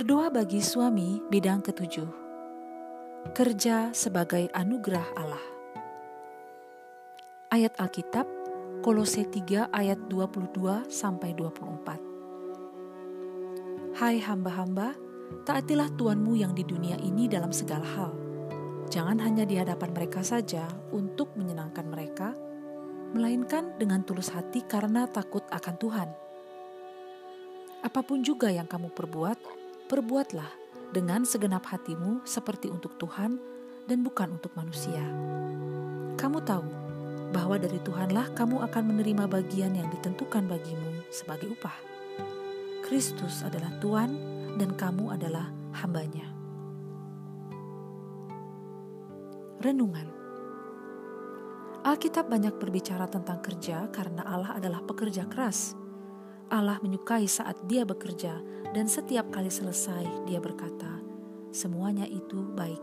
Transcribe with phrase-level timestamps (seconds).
[0.00, 2.08] Berdoa bagi suami bidang ketujuh.
[3.36, 5.44] Kerja sebagai anugerah Allah.
[7.52, 8.24] Ayat Alkitab
[8.80, 14.00] Kolose 3 ayat 22 sampai 24.
[14.00, 14.96] Hai hamba-hamba,
[15.44, 18.16] taatilah Tuanmu yang di dunia ini dalam segala hal.
[18.88, 20.64] Jangan hanya di hadapan mereka saja
[20.96, 22.32] untuk menyenangkan mereka,
[23.12, 26.08] melainkan dengan tulus hati karena takut akan Tuhan.
[27.84, 29.59] Apa pun juga yang kamu perbuat,
[29.90, 30.46] perbuatlah
[30.94, 33.42] dengan segenap hatimu seperti untuk Tuhan
[33.90, 35.02] dan bukan untuk manusia.
[36.14, 36.68] Kamu tahu
[37.34, 41.74] bahwa dari Tuhanlah kamu akan menerima bagian yang ditentukan bagimu sebagai upah.
[42.86, 44.14] Kristus adalah Tuhan
[44.62, 45.50] dan kamu adalah
[45.82, 46.30] hambanya.
[49.58, 50.06] Renungan
[51.82, 55.74] Alkitab banyak berbicara tentang kerja karena Allah adalah pekerja keras
[56.50, 61.02] Allah menyukai saat dia bekerja dan setiap kali selesai dia berkata,
[61.50, 62.80] semuanya itu baik.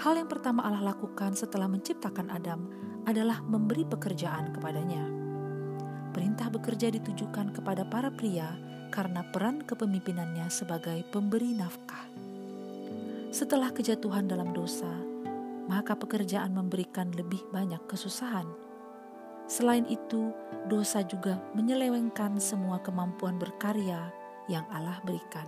[0.00, 2.68] Hal yang pertama Allah lakukan setelah menciptakan Adam
[3.08, 5.04] adalah memberi pekerjaan kepadanya.
[6.12, 8.56] Perintah bekerja ditujukan kepada para pria
[8.92, 12.08] karena peran kepemimpinannya sebagai pemberi nafkah.
[13.32, 14.88] Setelah kejatuhan dalam dosa,
[15.68, 18.48] maka pekerjaan memberikan lebih banyak kesusahan
[19.46, 20.34] Selain itu,
[20.66, 24.10] dosa juga menyelewengkan semua kemampuan berkarya
[24.46, 25.46] yang Allah berikan.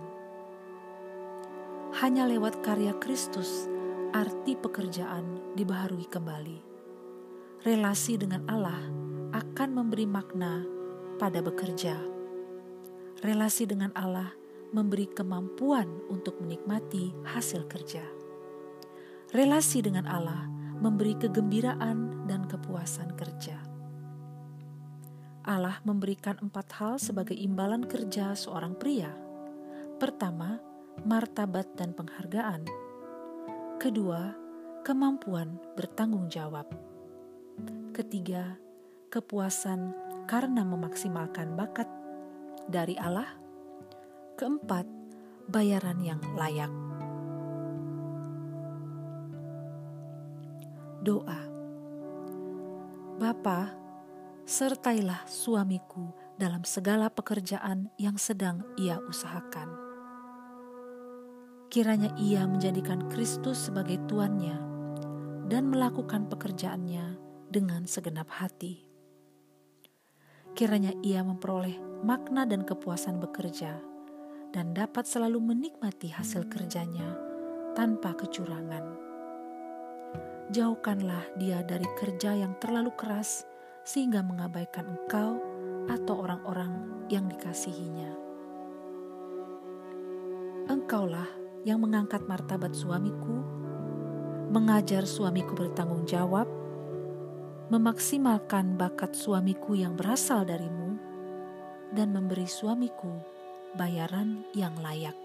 [1.99, 3.65] Hanya lewat karya Kristus,
[4.13, 6.59] arti pekerjaan dibaharui kembali.
[7.65, 8.79] Relasi dengan Allah
[9.35, 10.63] akan memberi makna
[11.19, 11.97] pada bekerja.
[13.19, 14.31] Relasi dengan Allah
[14.71, 18.05] memberi kemampuan untuk menikmati hasil kerja.
[19.35, 20.47] Relasi dengan Allah
[20.79, 23.68] memberi kegembiraan dan kepuasan kerja.
[25.49, 29.09] Allah memberikan empat hal sebagai imbalan kerja seorang pria.
[29.97, 30.61] Pertama,
[31.01, 32.69] martabat dan penghargaan.
[33.81, 34.37] Kedua,
[34.85, 36.69] kemampuan bertanggung jawab.
[37.97, 38.61] Ketiga,
[39.09, 39.97] kepuasan
[40.29, 41.89] karena memaksimalkan bakat
[42.69, 43.33] dari Allah.
[44.37, 44.85] Keempat,
[45.49, 46.69] bayaran yang layak.
[51.01, 51.49] Doa
[53.19, 53.75] Bapa,
[54.49, 59.69] sertailah suamiku dalam segala pekerjaan yang sedang ia usahakan.
[61.69, 64.57] Kiranya ia menjadikan Kristus sebagai tuannya
[65.45, 67.13] dan melakukan pekerjaannya
[67.45, 68.89] dengan segenap hati.
[70.57, 73.77] Kiranya ia memperoleh makna dan kepuasan bekerja
[74.49, 77.13] dan dapat selalu menikmati hasil kerjanya
[77.77, 78.97] tanpa kecurangan.
[80.49, 83.45] Jauhkanlah dia dari kerja yang terlalu keras
[83.89, 85.41] sehingga mengabaikan engkau
[85.89, 86.69] atau orang-orang
[87.09, 88.13] yang dikasihinya.
[90.69, 91.25] Engkaulah
[91.65, 93.41] yang mengangkat martabat suamiku,
[94.53, 96.45] mengajar suamiku bertanggung jawab,
[97.73, 100.93] memaksimalkan bakat suamiku yang berasal darimu,
[101.89, 103.09] dan memberi suamiku
[103.73, 105.17] bayaran yang layak.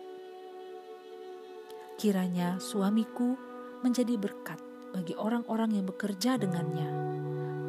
[2.01, 3.37] Kiranya suamiku
[3.85, 4.57] menjadi berkat
[4.97, 7.05] bagi orang-orang yang bekerja dengannya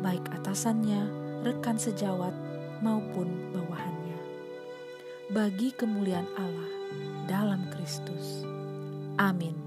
[0.04, 1.08] baik atasannya,
[1.44, 2.34] rekan sejawat,
[2.84, 4.20] maupun bawahannya.
[5.32, 6.72] Bagi kemuliaan Allah
[7.26, 8.46] dalam Kristus.
[9.18, 9.65] Amin.